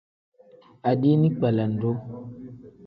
Adiini 0.89 1.29
kpelendu. 1.35 1.91